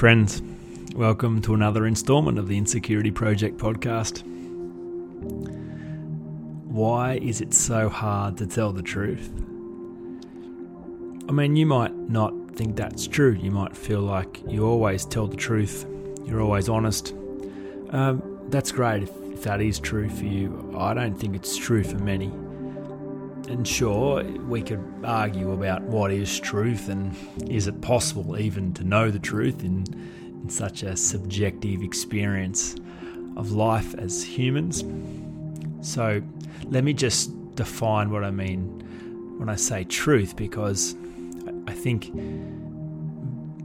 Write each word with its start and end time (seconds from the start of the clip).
Friends, 0.00 0.40
welcome 0.94 1.42
to 1.42 1.52
another 1.52 1.86
installment 1.86 2.38
of 2.38 2.48
the 2.48 2.56
Insecurity 2.56 3.10
Project 3.10 3.58
podcast. 3.58 4.22
Why 6.64 7.16
is 7.16 7.42
it 7.42 7.52
so 7.52 7.90
hard 7.90 8.38
to 8.38 8.46
tell 8.46 8.72
the 8.72 8.80
truth? 8.80 9.30
I 11.28 11.32
mean, 11.32 11.54
you 11.54 11.66
might 11.66 11.94
not 11.94 12.32
think 12.52 12.76
that's 12.76 13.06
true. 13.06 13.32
You 13.32 13.50
might 13.50 13.76
feel 13.76 14.00
like 14.00 14.40
you 14.48 14.64
always 14.64 15.04
tell 15.04 15.26
the 15.26 15.36
truth, 15.36 15.84
you're 16.24 16.40
always 16.40 16.70
honest. 16.70 17.12
Um, 17.90 18.22
that's 18.48 18.72
great 18.72 19.02
if, 19.02 19.10
if 19.34 19.42
that 19.42 19.60
is 19.60 19.78
true 19.78 20.08
for 20.08 20.24
you. 20.24 20.74
I 20.78 20.94
don't 20.94 21.14
think 21.14 21.36
it's 21.36 21.58
true 21.58 21.84
for 21.84 21.98
many. 21.98 22.32
And 23.50 23.66
sure, 23.66 24.22
we 24.22 24.62
could 24.62 24.84
argue 25.02 25.50
about 25.50 25.82
what 25.82 26.12
is 26.12 26.38
truth 26.38 26.88
and 26.88 27.16
is 27.50 27.66
it 27.66 27.80
possible 27.80 28.38
even 28.38 28.72
to 28.74 28.84
know 28.84 29.10
the 29.10 29.18
truth 29.18 29.64
in, 29.64 29.84
in 30.42 30.48
such 30.48 30.84
a 30.84 30.96
subjective 30.96 31.82
experience 31.82 32.76
of 33.36 33.50
life 33.50 33.92
as 33.96 34.22
humans. 34.22 34.84
So, 35.80 36.22
let 36.66 36.84
me 36.84 36.92
just 36.92 37.32
define 37.56 38.10
what 38.10 38.22
I 38.22 38.30
mean 38.30 38.84
when 39.36 39.48
I 39.48 39.56
say 39.56 39.82
truth 39.82 40.36
because 40.36 40.94
I 41.66 41.72
think, 41.72 42.06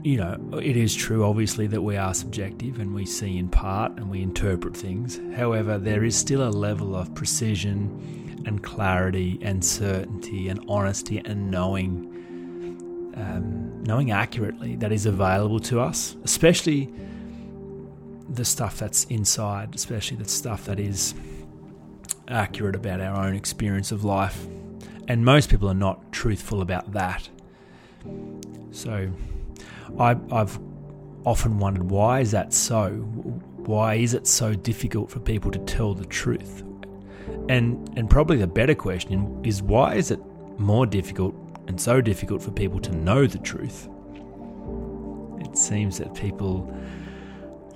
you 0.04 0.18
know, 0.18 0.60
it 0.64 0.78
is 0.78 0.96
true, 0.96 1.24
obviously, 1.24 1.68
that 1.68 1.82
we 1.82 1.96
are 1.96 2.16
subjective 2.16 2.80
and 2.80 2.96
we 2.96 3.06
see 3.06 3.38
in 3.38 3.50
part 3.50 3.92
and 3.98 4.10
we 4.10 4.24
interpret 4.24 4.76
things. 4.76 5.20
However, 5.36 5.78
there 5.78 6.04
is 6.04 6.16
still 6.16 6.42
a 6.42 6.50
level 6.50 6.96
of 6.96 7.14
precision 7.14 8.25
and 8.46 8.64
clarity 8.64 9.40
and 9.42 9.64
certainty 9.64 10.50
and 10.50 10.64
honesty 10.68 11.22
and 11.24 11.50
knowing 11.50 12.12
um, 13.16 13.84
knowing 13.84 14.12
accurately 14.12 14.76
that 14.76 14.92
is 14.92 15.06
available 15.06 15.60
to 15.62 15.80
us, 15.80 16.18
especially 16.24 16.92
the 18.30 18.44
stuff 18.44 18.78
that's 18.78 19.06
inside, 19.06 19.74
especially 19.74 20.18
the 20.18 20.28
stuff 20.28 20.66
that 20.66 20.80
is 20.80 21.14
accurate 22.28 22.76
about 22.76 23.00
our 23.00 23.26
own 23.26 23.36
experience 23.36 23.92
of 23.92 24.04
life. 24.04 24.46
And 25.08 25.24
most 25.24 25.50
people 25.50 25.70
are 25.70 25.76
not 25.76 26.12
truthful 26.12 26.62
about 26.62 26.92
that. 26.94 27.30
So 28.72 29.12
I, 30.00 30.18
I've 30.32 30.60
often 31.26 31.60
wondered 31.60 31.90
why 31.90 32.20
is 32.20 32.32
that 32.32 32.54
so? 32.54 32.90
Why 32.90 33.96
is 33.96 34.14
it 34.14 34.28
so 34.28 34.54
difficult 34.54 35.10
for 35.10 35.20
people 35.20 35.52
to 35.52 35.60
tell 35.60 35.94
the 35.94 36.06
truth? 36.06 36.64
And 37.50 37.92
and 37.98 38.10
probably 38.10 38.38
the 38.38 38.48
better 38.48 38.76
question 38.76 39.42
is 39.44 39.62
why 39.62 39.96
is 39.96 40.12
it 40.12 40.20
more 40.58 40.86
difficult 40.86 41.36
and 41.68 41.80
so 41.80 42.02
difficult 42.02 42.42
for 42.42 42.52
people 42.52 42.80
to 42.82 42.96
know 42.96 43.28
the 43.28 43.40
truth? 43.40 43.88
It 45.40 45.58
seems 45.58 45.98
that 46.00 46.14
people 46.16 46.62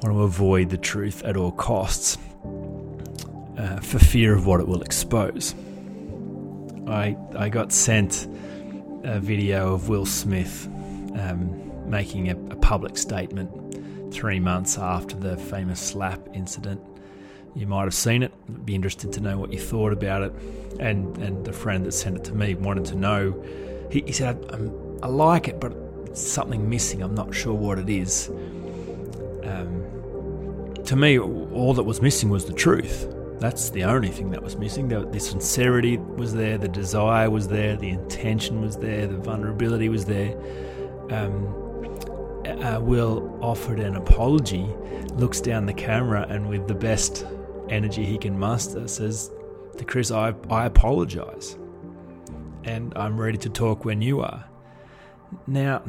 want 0.02 0.16
to 0.16 0.23
avoid 0.23 0.70
the 0.70 0.77
truth 0.77 1.23
at 1.23 1.36
all 1.38 1.52
costs 1.52 2.17
uh, 3.58 3.80
for 3.82 3.99
fear 3.99 4.33
of 4.33 4.45
what 4.45 4.59
it 4.59 4.67
will 4.67 4.82
expose. 4.82 5.54
I 6.88 7.17
I 7.38 7.49
got 7.49 7.71
sent 7.71 8.27
a 9.04 9.20
video 9.20 9.73
of 9.73 9.89
Will 9.89 10.05
Smith 10.05 10.67
um, 11.15 11.89
making 11.89 12.30
a, 12.30 12.33
a 12.52 12.55
public 12.55 12.98
statement 12.98 14.14
three 14.14 14.39
months 14.39 14.77
after 14.77 15.15
the 15.15 15.38
famous 15.38 15.80
slap 15.80 16.20
incident 16.33 16.82
you 17.55 17.67
might 17.67 17.83
have 17.83 17.93
seen 17.93 18.23
it. 18.23 18.32
I'd 18.48 18.65
be 18.65 18.76
interested 18.76 19.11
to 19.14 19.21
know 19.21 19.37
what 19.37 19.52
you 19.52 19.60
thought 19.60 19.93
about 19.93 20.23
it. 20.23 20.33
And 20.80 21.17
and 21.17 21.45
the 21.45 21.54
friend 21.54 21.86
that 21.86 21.92
sent 21.92 22.17
it 22.17 22.23
to 22.26 22.33
me 22.33 22.55
wanted 22.55 22.86
to 22.86 22.95
know. 22.95 23.43
He, 23.92 24.02
he 24.02 24.11
said, 24.11 24.45
I, 24.52 25.05
I 25.05 25.10
like 25.10 25.48
it, 25.48 25.59
but 25.59 26.17
something 26.17 26.70
missing. 26.70 27.02
I'm 27.02 27.15
not 27.15 27.33
sure 27.33 27.54
what 27.54 27.80
it 27.80 27.89
is. 27.89 28.30
Um, 29.43 30.73
to 30.86 30.95
me, 30.95 31.20
all 31.20 31.73
that 31.73 31.83
was 31.83 32.02
missing 32.02 32.30
was 32.30 32.45
the 32.45 32.54
truth. 32.54 33.08
That's 33.39 33.70
the 33.70 33.86
only 33.86 34.09
thing 34.09 34.32
that 34.32 34.43
was 34.43 34.58
missing. 34.58 34.89
The, 34.89 35.05
the 35.05 35.20
sincerity 35.20 35.98
was 35.98 36.33
there, 36.33 36.58
the 36.58 36.67
desire 36.67 37.30
was 37.30 37.48
there, 37.48 37.77
the 37.77 37.89
intention 37.89 38.61
was 38.61 38.76
there, 38.77 39.08
the 39.08 39.17
vulnerability 39.17 39.88
was 39.88 40.05
there. 40.05 40.38
Um, 41.09 41.55
uh, 42.45 42.80
Will 42.82 43.38
offered 43.42 43.80
an 43.80 43.95
apology, 43.95 44.67
looks 45.14 45.39
down 45.39 45.65
the 45.65 45.73
camera, 45.73 46.26
and 46.30 46.49
with 46.49 46.67
the 46.67 46.76
best 46.76 47.26
energy 47.69 48.05
he 48.05 48.17
can 48.17 48.37
muster, 48.37 48.87
says 48.87 49.31
to 49.77 49.85
Chris, 49.85 50.11
I, 50.11 50.33
I 50.49 50.65
apologize. 50.65 51.57
And 52.63 52.93
I'm 52.95 53.19
ready 53.19 53.37
to 53.39 53.49
talk 53.49 53.85
when 53.85 54.02
you 54.02 54.21
are. 54.21 54.45
Now, 55.47 55.83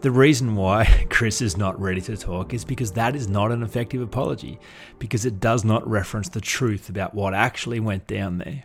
the 0.00 0.10
reason 0.10 0.56
why 0.56 1.06
Chris 1.10 1.40
is 1.40 1.56
not 1.56 1.80
ready 1.80 2.00
to 2.02 2.16
talk 2.16 2.52
is 2.52 2.64
because 2.64 2.92
that 2.92 3.14
is 3.14 3.28
not 3.28 3.52
an 3.52 3.62
effective 3.62 4.02
apology, 4.02 4.58
because 4.98 5.24
it 5.24 5.40
does 5.40 5.64
not 5.64 5.88
reference 5.88 6.28
the 6.28 6.40
truth 6.40 6.88
about 6.88 7.14
what 7.14 7.34
actually 7.34 7.80
went 7.80 8.06
down 8.06 8.38
there. 8.38 8.64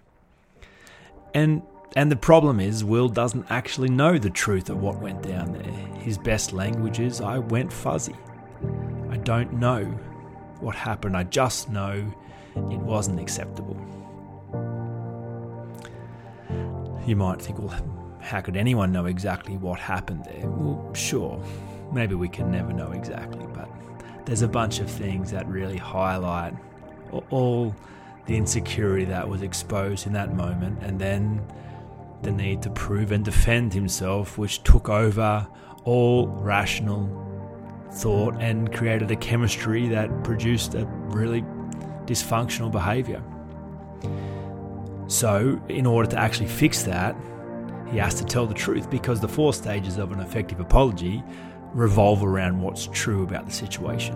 And 1.34 1.62
and 1.97 2.12
the 2.12 2.18
problem 2.18 2.59
is, 2.59 2.84
Will 2.84 3.08
doesn't 3.08 3.46
actually 3.50 3.90
know 3.90 4.18
the 4.18 4.30
truth 4.30 4.69
of 4.69 4.81
what 4.81 5.00
went 5.00 5.22
down 5.22 5.53
there. 5.53 6.02
His 6.02 6.18
best 6.18 6.52
language 6.52 7.00
is, 7.00 7.22
I 7.22 7.38
went 7.38 7.72
fuzzy. 7.72 8.16
I 9.09 9.16
don't 9.16 9.53
know 9.53 9.97
what 10.66 10.76
happened. 10.76 11.16
I 11.16 11.24
just 11.24 11.70
know 11.70 12.12
it 12.56 12.80
wasn't 12.80 13.20
acceptable. 13.20 13.78
You 17.06 17.16
might 17.16 17.40
think, 17.40 17.59
well, 17.59 18.18
how 18.20 18.42
could 18.42 18.58
anyone 18.58 18.92
know 18.92 19.06
exactly 19.06 19.58
what 19.58 19.80
happened 19.80 20.26
there? 20.26 20.50
Well, 20.50 20.92
sure, 20.96 21.40
maybe 21.94 22.16
we 22.16 22.28
can 22.28 22.52
never 22.52 22.74
know 22.74 22.92
exactly, 22.94 23.46
but 23.53 23.70
there's 24.26 24.42
a 24.42 24.48
bunch 24.48 24.80
of 24.80 24.90
things 24.90 25.30
that 25.30 25.48
really 25.48 25.78
highlight 25.78 26.56
all 27.30 27.76
the 28.26 28.36
insecurity 28.36 29.06
that 29.06 29.30
was 29.30 29.44
exposed 29.44 30.08
in 30.08 30.14
that 30.14 30.34
moment, 30.34 30.80
and 30.82 31.00
then 31.00 31.46
the 32.24 32.32
need 32.32 32.64
to 32.64 32.72
prove 32.72 33.12
and 33.12 33.24
defend 33.24 33.72
himself, 33.72 34.40
which 34.40 34.64
took 34.64 34.90
over 34.90 35.46
all 35.84 36.26
rational 36.28 37.06
thought 37.96 38.36
and 38.40 38.74
created 38.74 39.10
a 39.10 39.16
chemistry 39.16 39.88
that 39.88 40.24
produced 40.24 40.76
a 40.76 40.86
really 40.86 41.42
dysfunctional 42.06 42.72
behavior. 42.72 43.24
So, 45.08 45.62
in 45.70 45.86
order 45.86 46.10
to 46.12 46.20
actually 46.20 46.48
fix 46.48 46.84
that, 46.84 47.16
he 47.92 47.98
has 47.98 48.16
to 48.16 48.26
tell 48.26 48.48
the 48.48 48.54
truth 48.54 48.90
because 48.90 49.20
the 49.20 49.28
four 49.28 49.54
stages 49.54 49.98
of 49.98 50.12
an 50.12 50.20
effective 50.20 50.60
apology 50.60 51.24
revolve 51.74 52.24
around 52.24 52.62
what's 52.62 52.88
true 52.88 53.24
about 53.24 53.46
the 53.46 53.52
situation. 53.52 54.16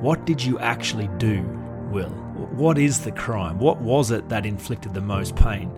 What 0.00 0.24
did 0.24 0.42
you 0.42 0.58
actually 0.58 1.08
do, 1.18 1.42
Will? 1.90 2.08
What 2.52 2.78
is 2.78 3.00
the 3.00 3.12
crime? 3.12 3.58
What 3.58 3.80
was 3.80 4.10
it 4.10 4.28
that 4.28 4.46
inflicted 4.46 4.94
the 4.94 5.00
most 5.00 5.36
pain? 5.36 5.70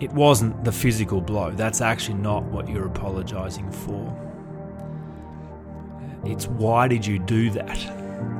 It 0.00 0.12
wasn't 0.12 0.64
the 0.64 0.72
physical 0.72 1.20
blow. 1.20 1.52
That's 1.52 1.80
actually 1.80 2.18
not 2.18 2.44
what 2.44 2.68
you're 2.68 2.86
apologizing 2.86 3.70
for. 3.70 4.33
It's 6.26 6.46
why 6.46 6.88
did 6.88 7.04
you 7.06 7.18
do 7.18 7.50
that 7.50 7.78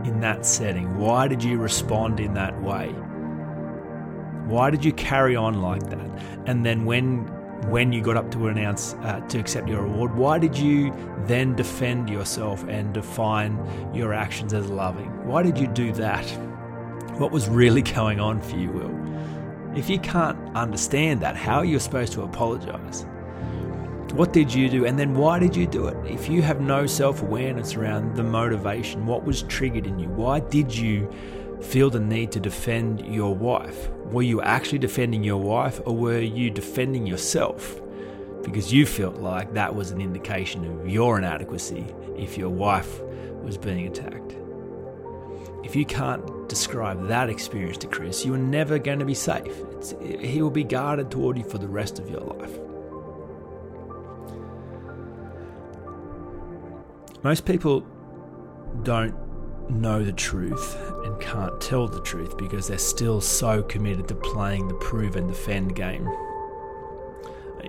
in 0.07 0.21
that 0.21 0.47
setting? 0.47 0.97
Why 0.99 1.29
did 1.29 1.43
you 1.43 1.59
respond 1.59 2.21
in 2.21 2.35
that 2.35 2.61
way? 2.63 2.89
Why 4.47 4.71
did 4.71 4.85
you 4.85 4.93
carry 4.93 5.37
on 5.37 5.63
like 5.63 5.89
that? 5.91 6.11
And 6.47 6.65
then 6.65 6.85
when 6.85 7.27
when 7.71 7.93
you 7.93 8.03
got 8.03 8.17
up 8.17 8.31
to 8.31 8.49
announce 8.49 8.95
uh, 8.95 9.21
to 9.29 9.39
accept 9.39 9.69
your 9.69 9.87
award, 9.87 10.15
why 10.17 10.39
did 10.39 10.57
you 10.57 10.93
then 11.27 11.57
defend 11.57 12.11
yourself 12.11 12.63
and 12.69 12.93
define 12.93 13.59
your 13.95 14.13
actions 14.13 14.53
as 14.53 14.69
loving? 14.69 15.09
Why 15.27 15.43
did 15.43 15.57
you 15.57 15.67
do 15.69 15.93
that? 15.93 16.25
What 17.19 17.33
was 17.33 17.49
really 17.49 17.83
going 18.01 18.21
on 18.21 18.43
for 18.43 18.57
you, 18.57 18.71
Will? 18.71 18.95
If 19.77 19.89
you 19.89 19.99
can't 19.99 20.39
understand 20.55 21.21
that, 21.23 21.37
how 21.37 21.59
are 21.59 21.65
you 21.65 21.79
supposed 21.79 22.13
to 22.13 22.23
apologize? 22.23 23.07
What 24.15 24.33
did 24.33 24.53
you 24.55 24.69
do? 24.69 24.87
And 24.87 24.99
then 24.99 25.15
why 25.15 25.39
did 25.39 25.57
you 25.57 25.67
do 25.67 25.87
it? 25.89 25.97
If 26.07 26.29
you 26.29 26.43
have 26.43 26.61
no 26.61 26.87
self 26.87 27.23
awareness 27.23 27.75
around 27.75 28.17
the 28.17 28.23
motivation, 28.23 29.07
what 29.07 29.25
was 29.25 29.43
triggered 29.43 29.87
in 29.87 29.99
you? 29.99 30.09
Why 30.09 30.41
did 30.41 30.75
you 30.75 31.11
feel 31.61 31.91
the 31.91 32.01
need 32.01 32.31
to 32.33 32.41
defend 32.41 33.05
your 33.07 33.35
wife? 33.35 33.91
Were 34.13 34.23
you 34.23 34.41
actually 34.43 34.79
defending 34.79 35.25
your 35.25 35.41
wife 35.41 35.81
or 35.85 35.97
were 35.97 36.21
you 36.21 36.51
defending 36.51 37.07
yourself? 37.07 37.81
because 38.45 38.73
you 38.73 38.87
felt 38.87 39.17
like 39.17 39.53
that 39.55 39.75
was 39.75 39.91
an 39.91 40.01
indication 40.01 40.65
of 40.65 40.89
your 40.89 41.19
inadequacy 41.19 41.87
if 42.17 42.37
your 42.37 42.51
wife 42.51 43.01
was 43.43 43.57
being 43.57 43.87
attacked. 43.87 44.37
If 45.65 45.75
you 45.75 45.87
can't 45.87 46.49
describe 46.49 47.09
that 47.09 47.31
experience 47.31 47.79
to 47.79 47.87
Chris, 47.87 48.25
you 48.25 48.35
are 48.35 48.39
never 48.39 48.79
going 48.79 48.99
to 48.99 49.05
be 49.05 49.15
safe. 49.15 49.57
It's, 49.73 49.95
he 50.21 50.43
will 50.43 50.51
be 50.51 50.65
guarded 50.65 51.11
toward 51.11 51.39
you 51.39 51.45
for 51.45 51.59
the 51.59 51.69
rest 51.69 51.99
of 51.99 52.11
your 52.11 52.21
life. 52.21 52.59
Most 57.25 57.47
people 57.47 57.81
don't 58.83 59.15
know 59.71 60.05
the 60.05 60.13
truth 60.13 60.77
and 61.05 61.19
can't 61.19 61.59
tell 61.59 61.89
the 61.89 62.03
truth 62.03 62.37
because 62.37 62.69
they're 62.69 62.77
still 62.77 63.19
so 63.19 63.63
committed 63.63 64.07
to 64.09 64.15
playing 64.15 64.69
the 64.69 64.75
prove 64.75 65.17
and 65.17 65.27
defend 65.27 65.75
game. 65.75 66.07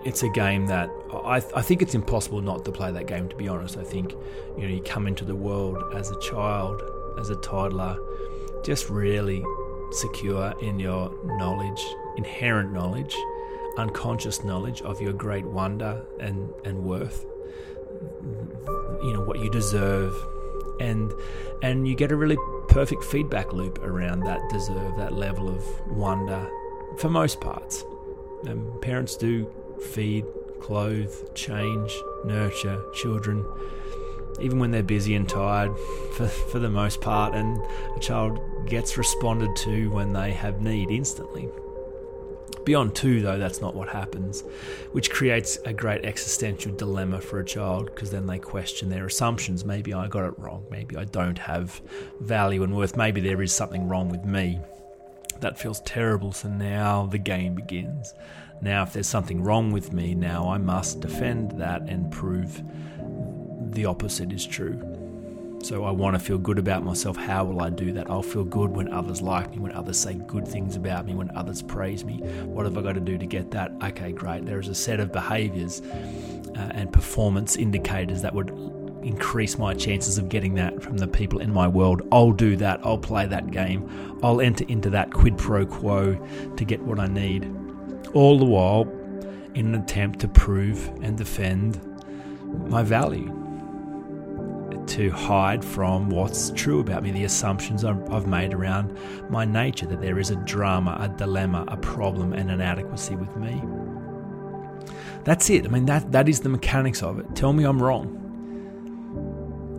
It's 0.04 0.24
a 0.24 0.30
game 0.30 0.68
that 0.68 0.90
I, 1.14 1.38
I 1.38 1.62
think 1.62 1.82
it's 1.82 1.96
impossible 1.96 2.42
not 2.42 2.66
to 2.66 2.72
play 2.74 2.92
that 2.92 3.08
game. 3.08 3.30
To 3.30 3.36
be 3.38 3.48
honest, 3.48 3.78
I 3.78 3.84
think 3.86 4.12
you 4.58 4.64
know 4.64 4.68
you 4.68 4.82
come 4.82 5.08
into 5.08 5.24
the 5.24 5.36
world 5.36 5.82
as 5.96 6.12
a 6.12 6.20
child, 6.20 6.82
as 7.18 7.30
a 7.30 7.38
toddler, 7.38 7.98
just 8.66 8.90
really 8.90 9.42
secure 9.92 10.54
in 10.62 10.80
your 10.80 11.18
knowledge, 11.24 11.82
inherent 12.18 12.74
knowledge, 12.74 13.16
unconscious 13.78 14.44
knowledge 14.44 14.82
of 14.82 15.00
your 15.00 15.14
great 15.14 15.46
wonder 15.46 16.06
and 16.20 16.52
and 16.66 16.84
worth. 16.84 17.26
You 19.04 19.14
know 19.14 19.22
what 19.22 19.40
you 19.40 19.50
deserve, 19.50 20.16
and 20.80 21.14
and 21.62 21.88
you 21.88 21.96
get 21.96 22.12
a 22.12 22.16
really 22.16 22.38
perfect 22.68 23.04
feedback 23.04 23.54
loop 23.54 23.80
around 23.80 24.22
that 24.22 24.42
deserve, 24.50 24.98
that 24.98 25.14
level 25.14 25.48
of 25.48 25.64
wonder, 25.92 26.50
for 26.98 27.10
most 27.10 27.40
parts. 27.40 27.86
Um, 28.48 28.78
parents 28.82 29.16
do 29.16 29.50
feed, 29.92 30.26
clothe, 30.60 31.14
change, 31.36 31.96
nurture 32.26 32.82
children, 32.94 33.46
even 34.40 34.60
when 34.60 34.72
they're 34.72 34.84
busy 34.84 35.16
and 35.16 35.28
tired, 35.28 35.76
for, 36.14 36.28
for 36.28 36.60
the 36.60 36.70
most 36.70 37.02
part, 37.02 37.34
and 37.34 37.60
a 37.96 38.00
child 38.00 38.40
gets 38.66 38.98
responded 38.98 39.56
to 39.58 39.90
when 39.90 40.14
they 40.14 40.32
have 40.32 40.62
need 40.62 40.92
instantly. 40.92 41.50
Beyond 42.66 42.96
two, 42.96 43.22
though, 43.22 43.38
that's 43.38 43.62
not 43.62 43.76
what 43.76 43.90
happens, 43.90 44.44
which 44.92 45.12
creates 45.12 45.58
a 45.66 45.72
great 45.72 46.04
existential 46.04 46.76
dilemma 46.76 47.22
for 47.22 47.40
a 47.40 47.46
child 47.46 47.86
because 47.86 48.10
then 48.10 48.26
they 48.26 48.40
question 48.40 48.90
their 48.90 49.06
assumptions. 49.06 49.64
Maybe 49.64 49.94
I 49.94 50.08
got 50.08 50.26
it 50.26 50.38
wrong. 50.40 50.66
Maybe 50.72 50.98
I 50.98 51.06
don't 51.06 51.38
have 51.38 51.80
value 52.20 52.64
and 52.64 52.76
worth. 52.76 52.98
Maybe 52.98 53.22
there 53.22 53.42
is 53.44 53.54
something 53.54 53.88
wrong 53.88 54.10
with 54.10 54.26
me. 54.26 54.60
That 55.42 55.60
feels 55.60 55.82
terrible. 55.82 56.32
So 56.32 56.50
now 56.50 57.06
the 57.06 57.20
game 57.20 57.54
begins. 57.54 58.16
Now, 58.62 58.82
if 58.82 58.94
there's 58.94 59.08
something 59.08 59.44
wrong 59.44 59.72
with 59.72 59.94
me, 59.94 60.16
now 60.16 60.50
I 60.50 60.58
must 60.58 61.02
defend 61.02 61.60
that 61.60 61.84
and 61.84 62.12
prove 62.12 62.64
the 63.74 63.86
opposite 63.86 64.32
is 64.32 64.46
true. 64.46 64.95
So 65.66 65.84
I 65.84 65.90
want 65.90 66.14
to 66.14 66.20
feel 66.20 66.38
good 66.38 66.60
about 66.60 66.84
myself. 66.84 67.18
How 67.18 67.44
will 67.44 67.60
I 67.60 67.72
do 67.72 67.92
that? 67.94 68.08
I'll 68.08 68.22
feel 68.22 68.44
good 68.44 68.70
when 68.70 68.94
others 68.94 69.24
like 69.24 69.50
me, 69.50 69.58
when 69.58 69.72
others 69.72 69.98
say 69.98 70.14
good 70.14 70.48
things 70.48 70.76
about 70.76 71.08
me, 71.08 71.16
when 71.16 71.36
others 71.36 71.64
praise 71.64 72.06
me. 72.06 72.20
What 72.44 72.66
have 72.66 72.78
I 72.78 72.84
got 72.84 72.94
to 72.94 73.00
do 73.00 73.18
to 73.18 73.26
get 73.26 73.50
that? 73.50 73.72
Okay, 73.84 74.12
great. 74.12 74.46
There 74.46 74.60
is 74.60 74.68
a 74.68 74.76
set 74.76 75.00
of 75.00 75.12
behaviors 75.12 75.82
uh, 75.82 76.70
and 76.76 76.94
performance 76.94 77.56
indicators 77.56 78.22
that 78.22 78.36
would 78.36 78.52
increase 79.02 79.58
my 79.58 79.74
chances 79.74 80.20
of 80.20 80.30
getting 80.30 80.54
that 80.54 80.84
from 80.84 81.00
the 81.00 81.08
people 81.08 81.40
in 81.40 81.52
my 81.52 81.68
world. 81.68 82.08
I'll 82.12 82.32
do 82.32 82.56
that. 82.58 82.80
I'll 82.84 83.00
play 83.00 83.26
that 83.26 83.50
game. 83.50 84.20
I'll 84.22 84.42
enter 84.42 84.66
into 84.68 84.92
that 84.92 85.12
quid 85.14 85.36
pro 85.36 85.66
quo 85.66 86.14
to 86.58 86.64
get 86.64 86.80
what 86.84 87.00
I 87.00 87.08
need. 87.08 87.52
All 88.14 88.38
the 88.38 88.46
while 88.46 88.84
in 89.56 89.74
an 89.74 89.82
attempt 89.82 90.20
to 90.20 90.28
prove 90.28 90.90
and 91.02 91.18
defend 91.18 91.82
my 92.70 92.84
value 92.84 93.45
to 94.88 95.10
hide 95.12 95.64
from 95.64 96.10
what's 96.10 96.52
true 96.52 96.80
about 96.80 97.04
me, 97.04 97.12
the 97.12 97.24
assumptions 97.24 97.84
I've 97.84 98.28
made 98.28 98.54
around 98.54 98.98
my 99.30 99.46
nature, 99.46 99.86
that 99.88 100.02
there 100.02 100.20
is 100.20 100.30
a 100.32 100.36
drama, 100.38 100.98
a 101.00 101.10
dilemma, 101.10 101.66
a 101.68 101.78
problem, 101.78 102.34
and 102.34 102.52
an 102.52 102.62
adequacy 102.62 103.16
with 103.16 103.36
me. 103.36 103.62
That's 105.24 105.50
it. 105.50 105.66
I 105.66 105.70
mean, 105.70 105.86
that, 105.88 106.12
that 106.12 106.30
is 106.30 106.42
the 106.42 106.50
mechanics 106.50 107.02
of 107.02 107.20
it. 107.20 107.36
Tell 107.36 107.52
me 107.52 107.64
I'm 107.64 107.82
wrong. 107.82 108.22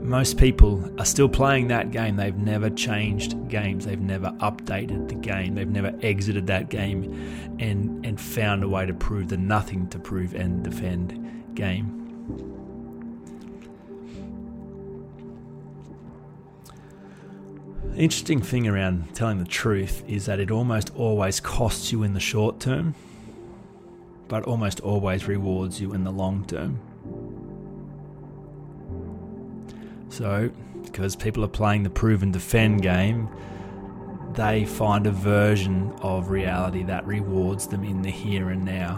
Most 0.03 0.39
people 0.39 0.89
are 1.01 1.05
still 1.05 1.29
playing 1.29 1.69
that 1.69 1.91
game. 1.91 2.17
They've 2.17 2.37
never 2.37 2.71
changed 2.71 3.49
games. 3.49 3.87
They've 3.87 4.01
never 4.01 4.31
updated 4.41 5.09
the 5.09 5.15
game. 5.17 5.55
They've 5.55 5.69
never 5.69 5.97
exited 6.03 6.47
that 6.47 6.69
game 6.69 7.57
and, 7.59 8.07
and 8.07 8.21
found 8.21 8.63
a 8.63 8.69
way 8.69 8.87
to 8.87 8.95
prove 8.95 9.29
the 9.29 9.37
nothing 9.37 9.89
to 9.89 9.99
prove 9.99 10.35
and 10.35 10.63
defend 10.63 11.55
game. 11.55 12.06
Interesting 17.95 18.43
thing 18.43 18.69
around 18.69 19.15
telling 19.15 19.39
the 19.39 19.45
truth 19.45 20.03
is 20.07 20.27
that 20.27 20.41
it 20.41 20.51
almost 20.51 20.95
always 20.95 21.41
costs 21.41 21.93
you 21.93 22.03
in 22.03 22.15
the 22.15 22.21
short 22.21 22.61
term, 22.61 22.95
but 24.29 24.45
almost 24.45 24.81
always 24.81 25.27
rewards 25.27 25.81
you 25.81 25.95
in 25.95 26.05
the 26.05 26.11
long 26.11 26.45
term. 26.47 26.81
So, 30.09 30.51
because 30.83 31.17
people 31.17 31.45
are 31.45 31.49
playing 31.49 31.83
the 31.83 31.91
prove 31.91 32.23
and 32.23 32.33
defend 32.33 32.83
game, 32.83 33.29
they 34.33 34.65
find 34.65 35.07
a 35.07 35.11
version 35.11 35.93
of 36.03 36.31
reality 36.31 36.83
that 36.85 37.07
rewards 37.07 37.67
them 37.67 37.85
in 37.85 38.03
the 38.03 38.11
here 38.11 38.51
and 38.51 38.65
now. 38.65 38.97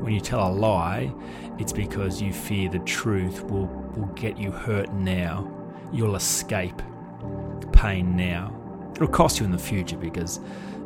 When 0.00 0.12
you 0.12 0.20
tell 0.20 0.48
a 0.48 0.52
lie, 0.52 1.12
it's 1.58 1.72
because 1.72 2.22
you 2.22 2.32
fear 2.32 2.68
the 2.68 2.78
truth 2.80 3.44
will, 3.44 3.66
will 3.96 4.12
get 4.14 4.38
you 4.38 4.50
hurt 4.50 4.92
now. 4.92 5.50
You'll 5.92 6.16
escape 6.16 6.80
pain 7.82 8.16
now. 8.16 8.54
It'll 8.94 9.08
cost 9.08 9.40
you 9.40 9.44
in 9.44 9.50
the 9.50 9.58
future 9.58 9.96
because 9.96 10.38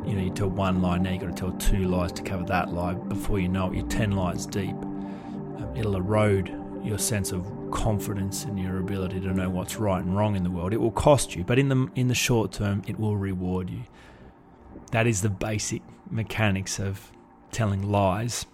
you 0.03 0.15
know 0.15 0.23
you 0.23 0.31
tell 0.31 0.49
one 0.49 0.81
lie 0.81 0.97
now, 0.97 1.11
you've 1.11 1.21
got 1.21 1.35
to 1.35 1.39
tell 1.39 1.51
two 1.53 1.87
lies 1.87 2.11
to 2.13 2.23
cover 2.23 2.43
that 2.45 2.73
lie. 2.73 2.95
Before 2.95 3.39
you 3.39 3.47
know 3.47 3.71
it, 3.71 3.75
you're 3.75 3.87
ten 3.87 4.13
lies 4.13 4.47
deep. 4.47 4.75
Um, 4.75 5.71
it'll 5.75 5.95
erode 5.95 6.51
your 6.83 6.97
sense 6.97 7.31
of 7.31 7.45
confidence 7.69 8.45
in 8.45 8.57
your 8.57 8.79
ability 8.79 9.19
to 9.19 9.33
know 9.33 9.49
what's 9.49 9.75
right 9.75 10.03
and 10.03 10.17
wrong 10.17 10.35
in 10.35 10.43
the 10.43 10.49
world. 10.49 10.73
It 10.73 10.81
will 10.81 10.91
cost 10.91 11.35
you, 11.35 11.43
but 11.43 11.59
in 11.59 11.69
the 11.69 11.87
in 11.95 12.07
the 12.07 12.15
short 12.15 12.51
term, 12.51 12.81
it 12.87 12.99
will 12.99 13.15
reward 13.15 13.69
you. 13.69 13.83
That 14.91 15.05
is 15.05 15.21
the 15.21 15.29
basic 15.29 15.83
mechanics 16.09 16.79
of 16.79 17.11
telling 17.51 17.83
lies. 17.83 18.47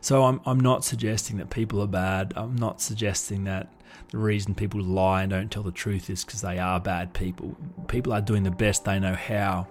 So 0.00 0.24
I'm 0.24 0.40
I'm 0.44 0.58
not 0.58 0.84
suggesting 0.84 1.36
that 1.36 1.50
people 1.50 1.80
are 1.80 1.86
bad. 1.86 2.32
I'm 2.34 2.56
not 2.56 2.80
suggesting 2.80 3.44
that 3.44 3.72
the 4.10 4.18
reason 4.18 4.54
people 4.54 4.80
lie 4.82 5.22
and 5.22 5.30
don't 5.30 5.50
tell 5.50 5.62
the 5.62 5.70
truth 5.70 6.10
is 6.10 6.24
because 6.24 6.40
they 6.40 6.58
are 6.58 6.80
bad 6.80 7.12
people. 7.12 7.56
People 7.88 8.12
are 8.12 8.20
doing 8.20 8.42
the 8.42 8.50
best 8.50 8.84
they 8.84 8.98
know 8.98 9.14
how. 9.14 9.66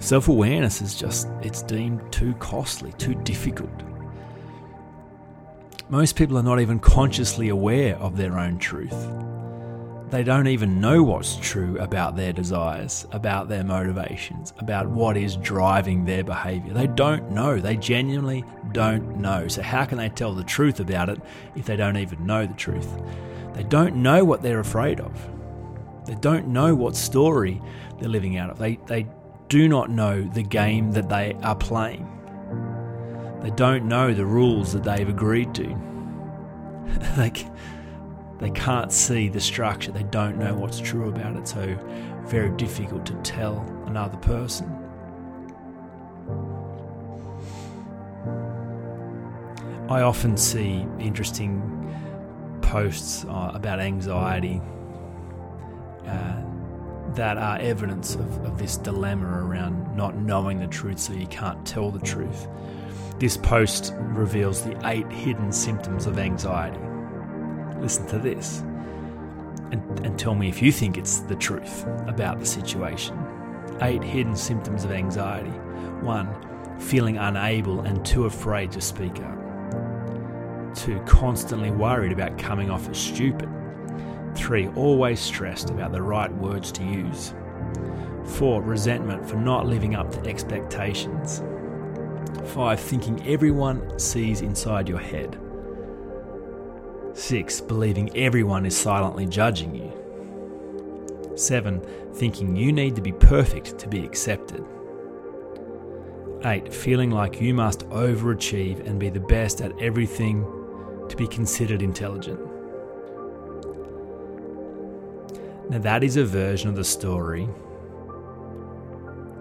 Self 0.00 0.28
awareness 0.28 0.82
is 0.82 0.94
just, 0.94 1.28
it's 1.42 1.62
deemed 1.62 2.12
too 2.12 2.34
costly, 2.34 2.92
too 2.98 3.14
difficult. 3.14 3.70
Most 5.88 6.16
people 6.16 6.38
are 6.38 6.42
not 6.42 6.60
even 6.60 6.78
consciously 6.78 7.48
aware 7.48 7.96
of 7.96 8.16
their 8.16 8.38
own 8.38 8.58
truth. 8.58 9.08
They 10.10 10.24
don't 10.24 10.48
even 10.48 10.80
know 10.80 11.02
what's 11.02 11.36
true 11.36 11.78
about 11.78 12.16
their 12.16 12.32
desires, 12.32 13.06
about 13.12 13.48
their 13.48 13.62
motivations, 13.62 14.52
about 14.58 14.88
what 14.88 15.16
is 15.16 15.36
driving 15.36 16.04
their 16.04 16.24
behavior. 16.24 16.72
They 16.74 16.88
don't 16.88 17.30
know. 17.30 17.60
They 17.60 17.76
genuinely 17.76 18.44
don't 18.72 19.18
know. 19.18 19.48
So, 19.48 19.62
how 19.62 19.84
can 19.84 19.98
they 19.98 20.08
tell 20.08 20.34
the 20.34 20.44
truth 20.44 20.80
about 20.80 21.08
it 21.08 21.20
if 21.56 21.66
they 21.66 21.76
don't 21.76 21.96
even 21.96 22.26
know 22.26 22.46
the 22.46 22.54
truth? 22.54 22.88
They 23.54 23.64
don't 23.64 23.96
know 23.96 24.24
what 24.24 24.42
they're 24.42 24.60
afraid 24.60 25.00
of. 25.00 25.12
They 26.06 26.14
don't 26.14 26.48
know 26.48 26.74
what 26.74 26.96
story 26.96 27.60
they're 27.98 28.08
living 28.08 28.36
out 28.36 28.50
of. 28.50 28.58
They, 28.58 28.76
they 28.86 29.06
do 29.48 29.68
not 29.68 29.90
know 29.90 30.22
the 30.22 30.42
game 30.42 30.92
that 30.92 31.08
they 31.08 31.34
are 31.42 31.56
playing. 31.56 32.06
They 33.42 33.50
don't 33.50 33.86
know 33.86 34.14
the 34.14 34.26
rules 34.26 34.72
that 34.72 34.84
they've 34.84 35.08
agreed 35.08 35.54
to. 35.54 35.76
like, 37.16 37.46
they 38.38 38.50
can't 38.50 38.92
see 38.92 39.28
the 39.28 39.40
structure, 39.40 39.92
they 39.92 40.02
don't 40.04 40.38
know 40.38 40.54
what's 40.54 40.80
true 40.80 41.08
about 41.08 41.36
it, 41.36 41.46
so 41.46 41.76
very 42.26 42.50
difficult 42.56 43.04
to 43.06 43.14
tell 43.22 43.60
another 43.86 44.16
person. 44.18 44.74
I 49.90 50.02
often 50.02 50.36
see 50.36 50.86
interesting 50.98 51.60
posts 52.62 53.24
uh, 53.24 53.50
about 53.54 53.80
anxiety 53.80 54.62
uh, 56.06 56.42
that 57.14 57.36
are 57.36 57.58
evidence 57.58 58.14
of, 58.14 58.44
of 58.44 58.58
this 58.58 58.76
dilemma 58.76 59.44
around 59.44 59.96
not 59.96 60.16
knowing 60.16 60.60
the 60.60 60.68
truth, 60.68 61.00
so 61.00 61.12
you 61.12 61.26
can't 61.26 61.66
tell 61.66 61.90
the 61.90 61.98
truth. 61.98 62.46
This 63.18 63.36
post 63.36 63.92
reveals 63.98 64.62
the 64.62 64.78
eight 64.88 65.10
hidden 65.10 65.52
symptoms 65.52 66.06
of 66.06 66.18
anxiety 66.18 66.78
listen 67.80 68.06
to 68.06 68.18
this 68.18 68.60
and, 69.72 70.06
and 70.06 70.18
tell 70.18 70.34
me 70.34 70.48
if 70.48 70.60
you 70.60 70.70
think 70.70 70.98
it's 70.98 71.20
the 71.20 71.36
truth 71.36 71.86
about 72.06 72.38
the 72.38 72.46
situation. 72.46 73.18
Eight 73.82 74.02
hidden 74.02 74.36
symptoms 74.36 74.84
of 74.84 74.92
anxiety. 74.92 75.50
One, 76.02 76.28
feeling 76.78 77.16
unable 77.16 77.80
and 77.80 78.04
too 78.04 78.26
afraid 78.26 78.72
to 78.72 78.80
speak 78.80 79.18
up. 79.20 79.39
Two, 80.80 80.98
constantly 81.00 81.70
worried 81.70 82.10
about 82.10 82.38
coming 82.38 82.70
off 82.70 82.88
as 82.88 82.96
stupid. 82.96 83.50
Three, 84.34 84.68
always 84.68 85.20
stressed 85.20 85.68
about 85.68 85.92
the 85.92 86.00
right 86.00 86.34
words 86.36 86.72
to 86.72 86.82
use. 86.82 87.34
Four, 88.24 88.62
resentment 88.62 89.28
for 89.28 89.36
not 89.36 89.66
living 89.66 89.94
up 89.94 90.10
to 90.12 90.26
expectations. 90.26 91.42
Five, 92.54 92.80
thinking 92.80 93.22
everyone 93.28 93.98
sees 93.98 94.40
inside 94.40 94.88
your 94.88 95.00
head. 95.00 95.38
Six, 97.12 97.60
believing 97.60 98.16
everyone 98.16 98.64
is 98.64 98.74
silently 98.74 99.26
judging 99.26 99.74
you. 99.74 101.36
Seven, 101.36 101.82
thinking 102.14 102.56
you 102.56 102.72
need 102.72 102.96
to 102.96 103.02
be 103.02 103.12
perfect 103.12 103.76
to 103.80 103.86
be 103.86 104.02
accepted. 104.02 104.64
8. 106.42 106.72
Feeling 106.72 107.10
like 107.10 107.38
you 107.38 107.52
must 107.52 107.86
overachieve 107.90 108.86
and 108.86 108.98
be 108.98 109.10
the 109.10 109.20
best 109.20 109.60
at 109.60 109.78
everything 109.78 110.56
to 111.10 111.16
be 111.16 111.26
considered 111.26 111.82
intelligent. 111.82 112.40
Now, 115.68 115.78
that 115.78 116.02
is 116.02 116.16
a 116.16 116.24
version 116.24 116.68
of 116.68 116.76
the 116.76 116.84
story 116.84 117.48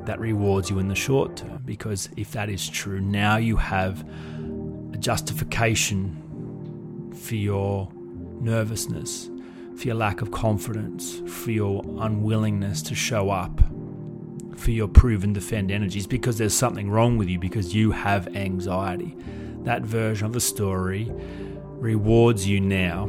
that 0.06 0.20
rewards 0.20 0.70
you 0.70 0.80
in 0.80 0.88
the 0.88 0.96
short 0.96 1.38
term 1.38 1.62
because 1.66 2.10
if 2.18 2.32
that 2.32 2.50
is 2.50 2.68
true, 2.68 3.00
now 3.00 3.38
you 3.38 3.56
have 3.56 4.08
a 4.94 4.98
justification 4.98 7.14
for 7.16 7.36
your 7.36 7.90
nervousness, 8.40 9.30
for 9.76 9.88
your 9.88 9.96
lack 9.96 10.22
of 10.22 10.32
confidence, 10.32 11.22
for 11.28 11.52
your 11.52 11.84
unwillingness 12.00 12.82
to 12.84 12.96
show 12.96 13.30
up 13.30 13.62
for 14.60 14.72
your 14.72 14.88
prove 14.88 15.24
and 15.24 15.34
defend 15.34 15.72
energies 15.72 16.06
because 16.06 16.38
there's 16.38 16.54
something 16.54 16.92
wrong 16.92 17.18
with 17.18 17.30
you 17.30 17.40
because 17.40 17.74
you 17.74 17.92
have 17.92 18.36
anxiety. 18.36 19.16
That 19.64 19.82
version 19.82 20.26
of 20.26 20.34
the 20.34 20.42
story 20.42 21.12
rewards 21.79 22.45
you 22.45 22.59
now, 22.59 23.07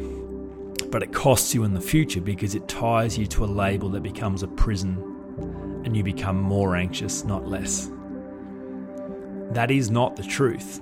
but 0.90 1.02
it 1.02 1.12
costs 1.12 1.54
you 1.54 1.64
in 1.64 1.74
the 1.74 1.80
future 1.80 2.20
because 2.20 2.54
it 2.54 2.68
ties 2.68 3.18
you 3.18 3.26
to 3.26 3.44
a 3.44 3.46
label 3.46 3.88
that 3.90 4.02
becomes 4.02 4.42
a 4.42 4.48
prison 4.48 4.96
and 5.84 5.96
you 5.96 6.04
become 6.04 6.40
more 6.40 6.76
anxious, 6.76 7.24
not 7.24 7.48
less. 7.48 7.90
That 9.50 9.70
is 9.70 9.90
not 9.90 10.14
the 10.16 10.22
truth. 10.22 10.80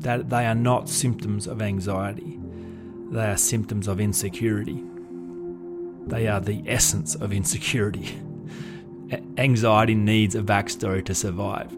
That 0.00 0.30
they 0.30 0.46
are 0.46 0.54
not 0.54 0.88
symptoms 0.88 1.46
of 1.46 1.60
anxiety. 1.60 2.38
They 3.10 3.26
are 3.26 3.36
symptoms 3.36 3.86
of 3.86 4.00
insecurity. 4.00 4.82
They 6.06 6.28
are 6.28 6.40
the 6.40 6.62
essence 6.66 7.14
of 7.14 7.32
insecurity. 7.32 8.18
anxiety 9.36 9.94
needs 9.94 10.34
a 10.34 10.42
backstory 10.42 11.04
to 11.04 11.14
survive. 11.14 11.74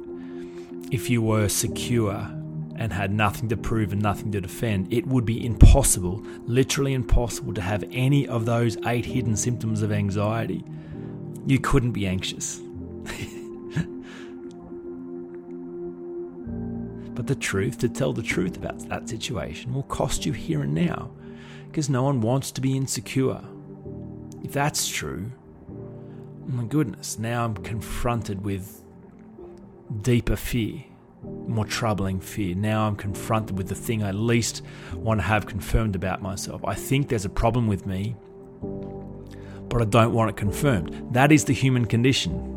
If 0.93 1.11
you 1.11 1.23
were 1.23 1.49
secure 1.49 2.31
and 2.81 2.93
had 2.95 3.13
nothing 3.13 3.49
to 3.51 3.57
prove 3.59 3.93
and 3.93 4.01
nothing 4.01 4.33
to 4.33 4.41
defend, 4.41 4.91
it 4.93 5.07
would 5.07 5.27
be 5.27 5.45
impossible, 5.45 6.25
literally 6.47 6.95
impossible, 6.95 7.53
to 7.53 7.61
have 7.61 7.85
any 7.93 8.27
of 8.27 8.47
those 8.47 8.79
eight 8.87 9.05
hidden 9.05 9.37
symptoms 9.37 9.83
of 9.83 9.93
anxiety. 9.93 10.65
You 11.47 11.61
couldn't 11.61 11.93
be 11.93 12.07
anxious. 12.07 12.57
but 17.15 17.27
the 17.27 17.35
truth, 17.35 17.77
to 17.79 17.89
tell 17.91 18.15
the 18.15 18.23
truth 18.23 18.57
about 18.57 18.79
that 18.89 19.11
situation, 19.11 19.75
will 19.75 19.83
cost 19.83 20.25
you 20.25 20.33
here 20.33 20.63
and 20.63 20.75
now 20.75 21.11
because 21.67 21.91
no 21.91 22.03
one 22.03 22.23
wants 22.23 22.51
to 22.51 22.63
be 22.63 22.77
insecure. 22.79 23.43
If 24.43 24.53
that's 24.53 24.89
true, 24.89 25.31
my 26.47 26.65
goodness, 26.65 27.19
now 27.19 27.45
I'm 27.45 27.55
confronted 27.57 28.43
with 28.43 28.83
deeper 30.01 30.37
fear, 30.37 30.83
more 31.51 31.65
troubling 31.65 32.21
fear. 32.21 32.55
Now 32.55 32.87
I'm 32.87 32.97
confronted 32.97 33.59
with 33.59 33.69
the 33.69 33.75
thing 33.75 34.03
I 34.03 34.13
least 34.13 34.63
want 34.95 35.21
to 35.21 35.25
have 35.25 35.47
confirmed 35.47 35.97
about 35.97 36.23
myself. 36.23 36.65
I 36.65 36.75
think 36.75 37.09
there's 37.09 37.25
a 37.25 37.31
problem 37.31 37.67
with 37.67 37.87
me, 37.87 38.17
but 39.69 39.83
I 39.83 39.85
don't 39.85 40.13
want 40.13 40.31
it 40.31 40.37
confirmed. 40.37 41.13
That 41.13 41.33
is 41.33 41.45
the 41.45 41.53
human 41.53 41.85
condition. 41.87 42.57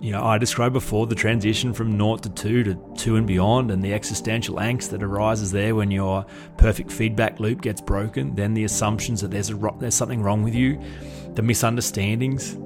You 0.00 0.10
know, 0.10 0.24
I 0.24 0.36
described 0.36 0.72
before 0.72 1.06
the 1.06 1.14
transition 1.14 1.72
from 1.72 1.96
naught 1.96 2.24
to 2.24 2.28
two 2.28 2.64
to 2.64 2.76
two 2.96 3.14
and 3.14 3.24
beyond, 3.24 3.70
and 3.70 3.84
the 3.84 3.94
existential 3.94 4.56
angst 4.56 4.90
that 4.90 5.00
arises 5.00 5.52
there 5.52 5.76
when 5.76 5.92
your 5.92 6.26
perfect 6.56 6.90
feedback 6.90 7.38
loop 7.38 7.60
gets 7.60 7.80
broken. 7.80 8.34
Then 8.34 8.54
the 8.54 8.64
assumptions 8.64 9.20
that 9.20 9.30
there's 9.30 9.50
a 9.50 9.70
there's 9.78 9.94
something 9.94 10.20
wrong 10.20 10.42
with 10.42 10.56
you, 10.56 10.80
the 11.34 11.42
misunderstandings 11.42 12.56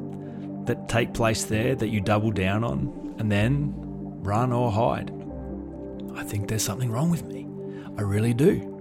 that 0.65 0.89
take 0.89 1.13
place 1.13 1.45
there 1.45 1.75
that 1.75 1.89
you 1.89 2.01
double 2.01 2.31
down 2.31 2.65
on, 2.65 3.15
and 3.19 3.31
then 3.31 3.86
run 4.27 4.53
or 4.53 4.71
hide. 4.73 5.13
I 6.15 6.25
think 6.25 6.49
there's 6.49 6.65
something 6.65 6.91
wrong 6.91 7.11
with 7.11 7.25
me. 7.25 7.47
I 7.97 8.03
really 8.03 8.35
do. 8.35 8.73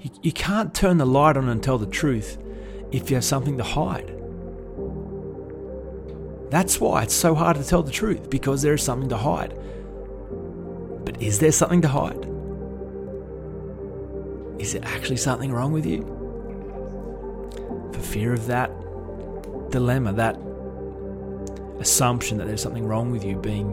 You, 0.00 0.10
you 0.22 0.32
can't 0.32 0.74
turn 0.74 0.98
the 0.98 1.06
light 1.06 1.36
on 1.36 1.48
and 1.48 1.62
tell 1.62 1.78
the 1.78 1.86
truth 1.86 2.38
if 2.92 3.10
you 3.10 3.16
have 3.16 3.24
something 3.24 3.56
to 3.58 3.64
hide. 3.64 4.14
That's 6.50 6.80
why 6.80 7.02
it's 7.02 7.14
so 7.14 7.34
hard 7.34 7.56
to 7.56 7.64
tell 7.64 7.82
the 7.82 7.92
truth, 7.92 8.30
because 8.30 8.62
there 8.62 8.74
is 8.74 8.82
something 8.82 9.08
to 9.10 9.16
hide. 9.16 9.54
But 11.04 11.20
is 11.22 11.38
there 11.38 11.52
something 11.52 11.82
to 11.82 11.88
hide? 11.88 12.26
Is 14.58 14.74
it 14.74 14.84
actually 14.84 15.18
something 15.18 15.52
wrong 15.52 15.72
with 15.72 15.86
you? 15.86 16.04
For 17.92 18.00
fear 18.00 18.32
of 18.32 18.46
that 18.46 18.70
dilemma, 19.70 20.12
that 20.14 20.36
assumption 21.80 22.38
that 22.38 22.46
there's 22.46 22.62
something 22.62 22.86
wrong 22.86 23.10
with 23.10 23.24
you 23.24 23.36
being 23.36 23.72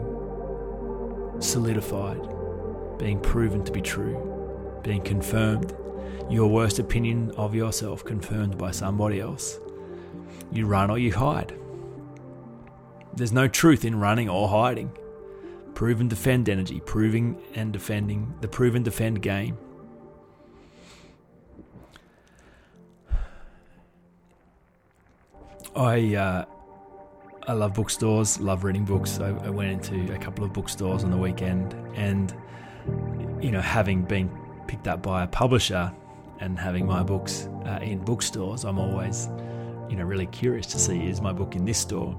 solidified, 1.40 2.20
being 2.98 3.20
proven 3.20 3.64
to 3.64 3.72
be 3.72 3.80
true, 3.80 4.80
being 4.82 5.02
confirmed, 5.02 5.74
your 6.30 6.48
worst 6.48 6.78
opinion 6.78 7.30
of 7.36 7.54
yourself 7.54 8.04
confirmed 8.04 8.56
by 8.58 8.70
somebody 8.70 9.20
else. 9.20 9.58
You 10.50 10.66
run 10.66 10.90
or 10.90 10.98
you 10.98 11.12
hide. 11.12 11.56
There's 13.14 13.32
no 13.32 13.48
truth 13.48 13.84
in 13.84 13.98
running 13.98 14.28
or 14.28 14.48
hiding. 14.48 14.92
Prove 15.74 16.00
and 16.00 16.08
defend 16.08 16.48
energy, 16.48 16.80
proving 16.80 17.38
and 17.54 17.72
defending, 17.72 18.34
the 18.40 18.48
prove 18.48 18.74
and 18.74 18.84
defend 18.84 19.22
game. 19.22 19.58
I 25.74 26.14
uh, 26.14 26.44
I 27.48 27.52
love 27.52 27.74
bookstores, 27.74 28.40
love 28.40 28.64
reading 28.64 28.84
books. 28.84 29.20
I, 29.20 29.28
I 29.28 29.50
went 29.50 29.90
into 29.90 30.12
a 30.12 30.18
couple 30.18 30.44
of 30.44 30.52
bookstores 30.52 31.04
on 31.04 31.10
the 31.10 31.16
weekend, 31.16 31.74
and 31.94 32.34
you 33.40 33.50
know, 33.50 33.60
having 33.60 34.02
been 34.02 34.30
picked 34.66 34.88
up 34.88 35.02
by 35.02 35.22
a 35.22 35.26
publisher 35.26 35.92
and 36.40 36.58
having 36.58 36.86
my 36.86 37.02
books 37.02 37.48
uh, 37.64 37.78
in 37.82 37.98
bookstores, 38.04 38.64
I'm 38.64 38.78
always 38.78 39.28
you 39.88 39.96
know 39.96 40.04
really 40.04 40.26
curious 40.26 40.66
to 40.66 40.78
see 40.78 41.06
is 41.06 41.20
my 41.20 41.32
book 41.32 41.54
in 41.54 41.64
this 41.64 41.78
store 41.78 42.16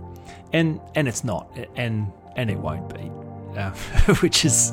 and 0.53 0.79
and 0.95 1.07
it's 1.07 1.23
not, 1.23 1.47
and 1.75 2.11
and 2.35 2.49
it 2.49 2.57
won't 2.57 2.93
be, 2.93 3.11
uh, 3.57 3.71
which 4.21 4.45
is 4.45 4.71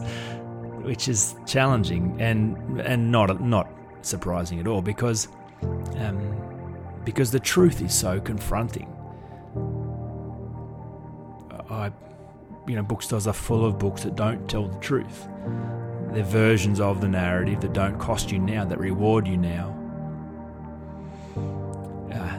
which 0.83 1.09
is 1.09 1.35
challenging 1.47 2.17
and 2.21 2.81
and 2.81 3.11
not 3.11 3.41
not 3.41 3.69
surprising 4.03 4.61
at 4.61 4.67
all 4.67 4.83
because 4.83 5.29
um, 5.97 6.37
because 7.05 7.31
the 7.31 7.41
truth 7.41 7.83
is 7.83 7.95
so 7.95 8.21
confronting. 8.21 8.91
I, 11.75 11.93
you 12.67 12.77
know, 12.77 12.83
bookstores 12.83 13.27
are 13.27 13.33
full 13.33 13.65
of 13.65 13.79
books 13.79 14.03
that 14.05 14.17
don't 14.17 14.49
tell 14.49 14.69
the 14.69 14.79
truth. 14.79 15.29
They're 16.13 16.23
versions 16.23 16.81
of 16.81 17.01
the 17.01 17.09
narrative 17.09 17.61
that 17.61 17.73
don't 17.73 17.99
cost 17.99 18.31
you 18.31 18.39
now, 18.39 18.65
that 18.65 18.79
reward 18.79 19.27
you 19.27 19.37
now 19.37 19.75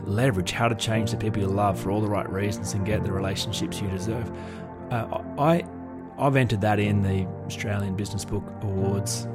leverage 0.05 0.51
how 0.51 0.67
to 0.67 0.75
change 0.75 1.11
the 1.11 1.17
people 1.17 1.41
you 1.41 1.47
love 1.47 1.79
for 1.79 1.91
all 1.91 2.01
the 2.01 2.07
right 2.07 2.29
reasons 2.29 2.73
and 2.73 2.85
get 2.85 3.03
the 3.03 3.11
relationships 3.11 3.81
you 3.81 3.87
deserve. 3.89 4.31
Uh, 4.91 5.21
I, 5.37 5.63
I've 6.17 6.35
entered 6.35 6.61
that 6.61 6.79
in 6.79 7.01
the 7.01 7.25
Australian 7.45 7.95
Business 7.95 8.23
Book 8.23 8.43
Awards, 8.61 9.27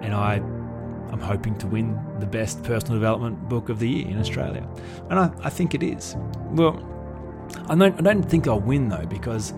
and 0.00 0.14
I, 0.14 0.34
I'm 1.10 1.20
hoping 1.20 1.56
to 1.58 1.66
win 1.66 2.00
the 2.18 2.26
best 2.26 2.62
personal 2.62 2.94
development 2.94 3.48
book 3.48 3.68
of 3.68 3.78
the 3.78 3.88
year 3.88 4.08
in 4.08 4.18
Australia, 4.18 4.66
and 5.10 5.18
I, 5.18 5.30
I 5.42 5.50
think 5.50 5.74
it 5.74 5.82
is. 5.82 6.16
Well, 6.50 6.88
I 7.68 7.74
don't, 7.74 7.98
I 7.98 8.02
don't 8.02 8.22
think 8.22 8.46
I'll 8.48 8.60
win 8.60 8.88
though 8.88 9.06
because 9.06 9.52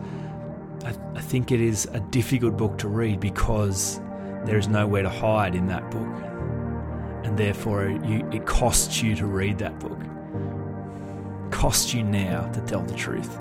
I, 0.85 0.95
I 1.15 1.21
think 1.21 1.53
it 1.53 1.61
is 1.61 1.87
a 1.93 2.01
difficult 2.01 2.57
book 2.57 2.79
to 2.79 2.89
read 2.89 3.21
because 3.21 4.01
there 4.45 4.59
is 4.59 4.69
nowhere 4.69 5.03
to 5.03 5.11
hide 5.11 5.55
in 5.55 5.67
that 5.69 5.91
book 5.91 6.25
and 7.25 7.39
therefore 7.39 7.89
you, 7.89 8.29
it 8.33 8.47
costs 8.47 9.03
you 9.03 9.17
to 9.17 9.27
read 9.27 9.59
that 9.59 9.79
book. 9.81 9.99
Costs 11.51 11.95
you 11.95 12.03
now 12.03 12.51
to 12.53 12.61
tell 12.63 12.83
the 12.83 12.95
truth. 12.95 13.39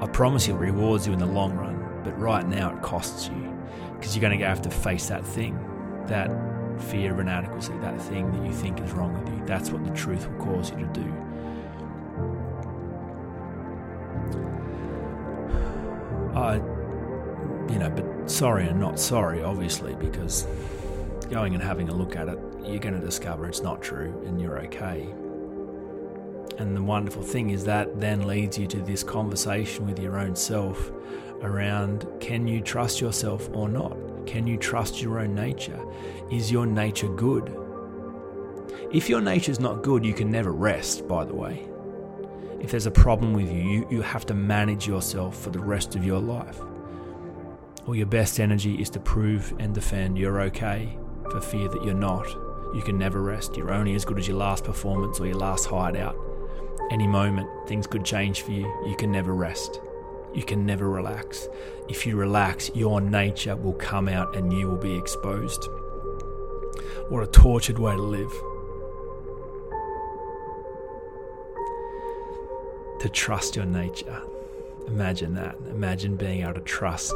I 0.00 0.06
promise 0.06 0.46
you, 0.46 0.54
it 0.54 0.58
rewards 0.58 1.06
you 1.06 1.12
in 1.12 1.18
the 1.18 1.26
long 1.26 1.54
run, 1.54 2.02
but 2.04 2.18
right 2.18 2.46
now 2.46 2.74
it 2.76 2.82
costs 2.82 3.28
you 3.28 3.58
because 3.96 4.14
you're 4.14 4.20
going 4.20 4.38
to 4.38 4.46
have 4.46 4.62
to 4.62 4.70
face 4.70 5.08
that 5.08 5.24
thing, 5.24 5.58
that 6.06 6.30
fear 6.80 7.12
of 7.12 7.20
inadequacy, 7.20 7.72
that 7.80 8.00
thing 8.02 8.30
that 8.32 8.46
you 8.46 8.52
think 8.52 8.80
is 8.80 8.92
wrong 8.92 9.12
with 9.18 9.32
you. 9.32 9.46
That's 9.46 9.70
what 9.70 9.84
the 9.84 9.92
truth 9.94 10.28
will 10.28 10.44
cause 10.44 10.70
you 10.70 10.76
to 10.76 10.86
do. 10.92 11.14
I, 16.34 16.56
you 17.72 17.78
know, 17.78 17.90
but 17.94 18.30
sorry 18.30 18.66
and 18.66 18.80
not 18.80 18.98
sorry, 18.98 19.42
obviously, 19.42 19.94
because 19.94 20.46
going 21.30 21.54
and 21.54 21.62
having 21.62 21.88
a 21.88 21.94
look 21.94 22.16
at 22.16 22.28
it, 22.28 22.38
you're 22.64 22.78
going 22.78 22.98
to 22.98 23.04
discover 23.04 23.46
it's 23.46 23.62
not 23.62 23.82
true 23.82 24.22
and 24.26 24.40
you're 24.40 24.58
okay. 24.60 25.08
And 26.58 26.76
the 26.76 26.82
wonderful 26.82 27.22
thing 27.22 27.50
is 27.50 27.64
that 27.64 28.00
then 28.00 28.26
leads 28.26 28.58
you 28.58 28.66
to 28.68 28.80
this 28.80 29.02
conversation 29.02 29.86
with 29.86 29.98
your 29.98 30.18
own 30.18 30.36
self 30.36 30.92
around 31.42 32.06
can 32.20 32.46
you 32.46 32.60
trust 32.60 33.00
yourself 33.00 33.48
or 33.52 33.68
not? 33.68 33.96
Can 34.26 34.46
you 34.46 34.56
trust 34.56 35.02
your 35.02 35.18
own 35.18 35.34
nature? 35.34 35.78
Is 36.30 36.50
your 36.50 36.66
nature 36.66 37.08
good? 37.08 37.54
If 38.92 39.08
your 39.08 39.20
nature 39.20 39.50
is 39.50 39.60
not 39.60 39.82
good, 39.82 40.04
you 40.04 40.14
can 40.14 40.30
never 40.30 40.52
rest, 40.52 41.06
by 41.08 41.24
the 41.24 41.34
way. 41.34 41.68
If 42.64 42.70
there's 42.70 42.86
a 42.86 42.90
problem 42.90 43.34
with 43.34 43.52
you, 43.52 43.60
you, 43.60 43.86
you 43.90 44.00
have 44.00 44.24
to 44.24 44.32
manage 44.32 44.86
yourself 44.86 45.38
for 45.38 45.50
the 45.50 45.58
rest 45.58 45.96
of 45.96 46.02
your 46.02 46.18
life. 46.18 46.58
Or 47.86 47.94
your 47.94 48.06
best 48.06 48.40
energy 48.40 48.80
is 48.80 48.88
to 48.90 49.00
prove 49.00 49.52
and 49.58 49.74
defend 49.74 50.16
you're 50.16 50.40
okay 50.40 50.96
for 51.30 51.42
fear 51.42 51.68
that 51.68 51.84
you're 51.84 51.92
not. 51.92 52.26
You 52.74 52.80
can 52.82 52.96
never 52.96 53.20
rest. 53.20 53.54
You're 53.54 53.70
only 53.70 53.94
as 53.94 54.06
good 54.06 54.18
as 54.18 54.26
your 54.26 54.38
last 54.38 54.64
performance 54.64 55.20
or 55.20 55.26
your 55.26 55.36
last 55.36 55.66
hideout. 55.66 56.16
Any 56.90 57.06
moment, 57.06 57.50
things 57.68 57.86
could 57.86 58.02
change 58.02 58.40
for 58.40 58.52
you. 58.52 58.64
You 58.86 58.96
can 58.96 59.12
never 59.12 59.34
rest. 59.34 59.82
You 60.32 60.42
can 60.42 60.64
never 60.64 60.88
relax. 60.88 61.46
If 61.90 62.06
you 62.06 62.16
relax, 62.16 62.70
your 62.74 63.02
nature 63.02 63.56
will 63.56 63.74
come 63.74 64.08
out 64.08 64.34
and 64.34 64.50
you 64.50 64.68
will 64.68 64.78
be 64.78 64.96
exposed. 64.96 65.68
What 67.10 67.22
a 67.22 67.26
tortured 67.26 67.78
way 67.78 67.94
to 67.94 68.00
live. 68.00 68.32
To 73.04 73.10
trust 73.10 73.54
your 73.54 73.66
nature. 73.66 74.22
Imagine 74.86 75.34
that. 75.34 75.56
Imagine 75.68 76.16
being 76.16 76.40
able 76.40 76.54
to 76.54 76.60
trust 76.62 77.14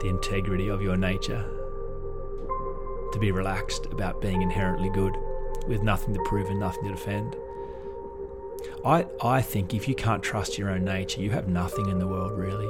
the 0.00 0.08
integrity 0.08 0.66
of 0.66 0.82
your 0.82 0.96
nature. 0.96 1.48
To 3.12 3.18
be 3.20 3.30
relaxed 3.30 3.86
about 3.86 4.20
being 4.20 4.42
inherently 4.42 4.90
good 4.90 5.16
with 5.68 5.84
nothing 5.84 6.12
to 6.14 6.20
prove 6.24 6.50
and 6.50 6.58
nothing 6.58 6.82
to 6.82 6.90
defend. 6.90 7.36
I, 8.84 9.06
I 9.22 9.42
think 9.42 9.74
if 9.74 9.86
you 9.86 9.94
can't 9.94 10.24
trust 10.24 10.58
your 10.58 10.70
own 10.70 10.84
nature, 10.84 11.20
you 11.20 11.30
have 11.30 11.46
nothing 11.46 11.88
in 11.88 12.00
the 12.00 12.08
world 12.08 12.32
really. 12.36 12.68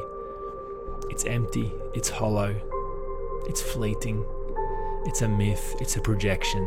It's 1.09 1.25
empty, 1.25 1.73
it's 1.95 2.11
hollow, 2.11 2.55
it's 3.47 3.63
fleeting, 3.63 4.27
it's 5.07 5.23
a 5.23 5.29
myth, 5.29 5.75
it's 5.81 5.97
a 5.97 6.03
projection. 6.03 6.65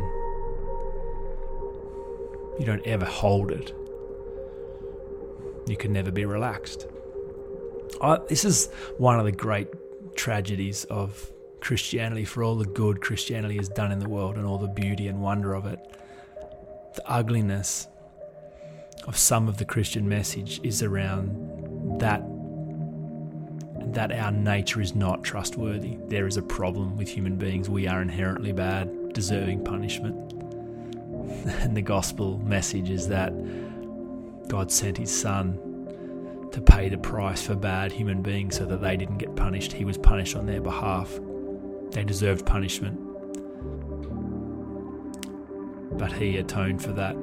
You 2.58 2.64
don't 2.66 2.84
ever 2.84 3.06
hold 3.06 3.52
it. 3.52 3.72
You 5.68 5.76
can 5.76 5.92
never 5.92 6.10
be 6.10 6.24
relaxed. 6.24 6.86
I, 8.00 8.18
this 8.28 8.44
is 8.44 8.68
one 8.96 9.18
of 9.18 9.24
the 9.24 9.32
great 9.32 9.68
tragedies 10.16 10.84
of 10.84 11.30
Christianity 11.60 12.24
for 12.24 12.42
all 12.42 12.54
the 12.54 12.66
good 12.66 13.00
Christianity 13.00 13.56
has 13.56 13.68
done 13.68 13.92
in 13.92 13.98
the 13.98 14.08
world 14.08 14.36
and 14.36 14.46
all 14.46 14.58
the 14.58 14.68
beauty 14.68 15.08
and 15.08 15.20
wonder 15.20 15.54
of 15.54 15.66
it. 15.66 15.78
The 16.94 17.08
ugliness 17.10 17.88
of 19.06 19.16
some 19.16 19.48
of 19.48 19.58
the 19.58 19.64
Christian 19.64 20.08
message 20.08 20.60
is 20.62 20.82
around 20.82 22.00
that 22.00 22.22
that 23.94 24.12
our 24.12 24.30
nature 24.30 24.82
is 24.82 24.94
not 24.94 25.24
trustworthy. 25.24 25.96
There 26.08 26.26
is 26.26 26.36
a 26.36 26.42
problem 26.42 26.96
with 26.96 27.08
human 27.08 27.36
beings. 27.36 27.70
We 27.70 27.86
are 27.86 28.02
inherently 28.02 28.52
bad, 28.52 29.12
deserving 29.12 29.64
punishment. 29.64 30.34
And 31.60 31.76
the 31.76 31.82
gospel 31.82 32.38
message 32.38 32.90
is 32.90 33.08
that 33.08 33.32
God 34.48 34.72
sent 34.72 34.98
his 34.98 35.10
son 35.10 36.48
to 36.52 36.60
pay 36.60 36.88
the 36.88 36.98
price 36.98 37.42
for 37.42 37.54
bad 37.54 37.92
human 37.92 38.22
beings 38.22 38.56
so 38.56 38.66
that 38.66 38.80
they 38.80 38.96
didn't 38.96 39.18
get 39.18 39.36
punished. 39.36 39.72
He 39.72 39.84
was 39.84 39.98
punished 39.98 40.34
on 40.34 40.46
their 40.46 40.60
behalf. 40.60 41.18
They 41.90 42.04
deserved 42.04 42.44
punishment. 42.46 42.98
But 45.98 46.12
he 46.12 46.38
atoned 46.38 46.82
for 46.82 46.92
that 46.92 47.16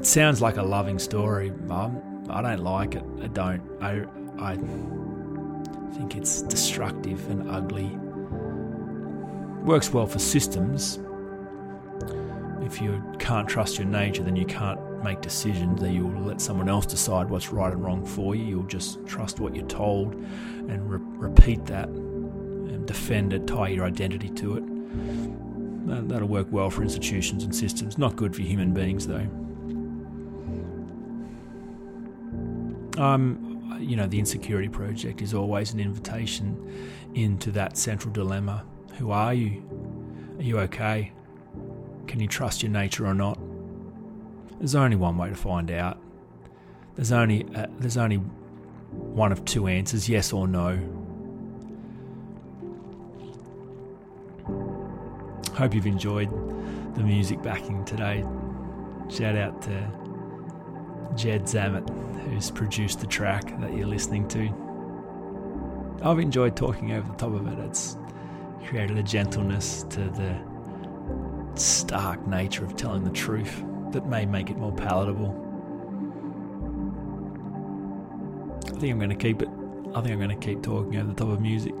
it 0.00 0.06
sounds 0.06 0.40
like 0.40 0.56
a 0.56 0.62
loving 0.62 0.98
story, 0.98 1.50
Mum. 1.50 2.24
I 2.30 2.40
don't 2.40 2.64
like 2.64 2.94
it. 2.94 3.04
I 3.22 3.26
don't. 3.26 3.60
I, 3.82 4.06
I 4.38 4.56
think 5.94 6.16
it's 6.16 6.40
destructive 6.40 7.28
and 7.28 7.50
ugly. 7.50 7.90
Works 9.62 9.92
well 9.92 10.06
for 10.06 10.18
systems. 10.18 10.98
If 12.62 12.80
you 12.80 13.04
can't 13.18 13.46
trust 13.46 13.76
your 13.76 13.88
nature, 13.88 14.22
then 14.22 14.36
you 14.36 14.46
can't 14.46 14.80
make 15.02 15.20
decisions. 15.20 15.80
that 15.80 15.92
you'll 15.92 16.10
let 16.22 16.40
someone 16.40 16.68
else 16.68 16.86
decide 16.86 17.28
what's 17.28 17.50
right 17.52 17.72
and 17.72 17.82
wrong 17.82 18.04
for 18.04 18.34
you. 18.34 18.44
You'll 18.44 18.62
just 18.64 19.04
trust 19.06 19.40
what 19.40 19.54
you're 19.54 19.66
told 19.66 20.14
and 20.14 20.90
re- 20.90 21.00
repeat 21.28 21.64
that 21.66 21.88
and 21.88 22.86
defend 22.86 23.32
it, 23.32 23.46
tie 23.46 23.68
your 23.68 23.84
identity 23.84 24.28
to 24.30 24.56
it. 24.56 26.08
That'll 26.08 26.28
work 26.28 26.48
well 26.50 26.70
for 26.70 26.82
institutions 26.82 27.44
and 27.44 27.54
systems. 27.54 27.98
Not 27.98 28.16
good 28.16 28.34
for 28.34 28.42
human 28.42 28.72
beings, 28.72 29.06
though. 29.06 29.26
um, 33.00 33.78
you 33.80 33.96
know, 33.96 34.06
the 34.06 34.18
Insecurity 34.18 34.68
Project 34.68 35.22
is 35.22 35.32
always 35.32 35.72
an 35.72 35.80
invitation 35.80 37.10
into 37.14 37.50
that 37.52 37.76
central 37.76 38.12
dilemma. 38.12 38.64
Who 38.98 39.10
are 39.10 39.32
you? 39.32 39.62
Are 40.38 40.42
you 40.42 40.58
okay? 40.60 41.12
Can 42.06 42.20
you 42.20 42.28
trust 42.28 42.62
your 42.62 42.70
nature 42.70 43.06
or 43.06 43.14
not? 43.14 43.38
There's 44.60 44.74
only 44.74 44.96
one 44.96 45.16
way 45.16 45.30
to 45.30 45.34
find 45.34 45.70
out. 45.70 45.98
There's 46.94 47.12
only 47.12 47.46
uh, 47.54 47.66
there's 47.78 47.96
only 47.96 48.18
one 48.92 49.32
of 49.32 49.42
two 49.46 49.66
answers: 49.66 50.06
yes 50.06 50.34
or 50.34 50.46
no. 50.46 50.78
Hope 55.54 55.74
you've 55.74 55.86
enjoyed 55.86 56.30
the 56.94 57.02
music 57.02 57.42
backing 57.42 57.86
today. 57.86 58.22
Shout 59.08 59.34
out 59.34 59.62
to 59.62 59.90
Jed 61.16 61.44
Zammit, 61.44 61.88
who's 62.24 62.50
produced 62.50 63.00
the 63.00 63.06
track 63.06 63.58
that 63.60 63.74
you're 63.74 63.88
listening 63.88 64.28
to. 64.28 65.98
I've 66.02 66.18
enjoyed 66.18 66.54
talking 66.54 66.92
over 66.92 67.08
the 67.10 67.16
top 67.16 67.32
of 67.32 67.46
it. 67.46 67.58
It's 67.60 67.96
created 68.66 68.98
a 68.98 69.02
gentleness 69.02 69.84
to 69.90 70.00
the 70.00 70.38
stark 71.58 72.26
nature 72.26 72.64
of 72.64 72.76
telling 72.76 73.04
the 73.04 73.10
truth 73.10 73.64
that 73.92 74.06
may 74.06 74.26
make 74.26 74.50
it 74.50 74.56
more 74.56 74.72
palatable. 74.72 75.34
I 78.66 78.78
think 78.80 78.92
I'm 78.92 78.98
going 78.98 79.10
to 79.10 79.16
keep 79.16 79.42
it. 79.42 79.48
I 79.94 80.00
think 80.00 80.12
I'm 80.12 80.18
going 80.18 80.30
to 80.30 80.36
keep 80.36 80.62
talking 80.62 80.96
over 80.96 81.08
the 81.08 81.14
top 81.14 81.28
of 81.28 81.40
music. 81.40 81.74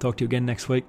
Talk 0.00 0.16
to 0.18 0.24
you 0.24 0.26
again 0.26 0.44
next 0.44 0.68
week. 0.68 0.84